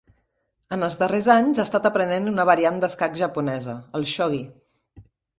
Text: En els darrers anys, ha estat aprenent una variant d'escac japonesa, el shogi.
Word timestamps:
En 0.75 0.85
els 0.85 0.95
darrers 1.01 1.25
anys, 1.33 1.59
ha 1.59 1.65
estat 1.67 1.83
aprenent 1.89 2.25
una 2.31 2.45
variant 2.51 2.79
d'escac 2.83 3.19
japonesa, 3.23 3.75
el 4.01 4.07
shogi. 4.13 4.41